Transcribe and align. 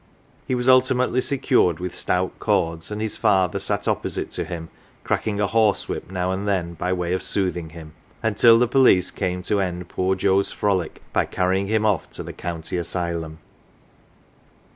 He 0.47 0.55
was 0.55 0.67
ultimately 0.67 1.21
secured 1.21 1.79
with 1.79 1.93
stout 1.93 2.39
cords, 2.39 2.89
and 2.89 2.99
his 2.99 3.17
father 3.17 3.59
sat 3.59 3.87
opposite 3.87 4.31
to 4.31 4.43
him, 4.43 4.69
cracking 5.03 5.39
a 5.39 5.45
horsewhip 5.45 6.09
now 6.09 6.31
and 6.31 6.47
then 6.47 6.73
by 6.73 6.91
way 6.91 7.13
of 7.13 7.21
soothing 7.21 7.69
him, 7.69 7.93
until 8.23 8.57
the 8.57 8.67
police 8.67 9.11
came 9.11 9.43
to 9.43 9.61
end 9.61 9.89
poor 9.89 10.15
Joe's 10.15 10.51
frolic 10.51 11.03
by 11.13 11.27
carrying 11.27 11.67
him 11.67 11.85
oft' 11.85 12.13
to 12.13 12.23
the 12.23 12.33
county 12.33 12.77
asylum. 12.77 13.37